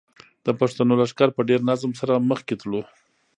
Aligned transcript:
د 0.45 0.47
پښتنو 0.59 0.93
لښکر 1.01 1.29
په 1.35 1.41
ډېر 1.49 1.61
نظم 1.69 1.91
سره 1.99 2.23
مخکې 2.29 2.55
تلو. 2.61 2.81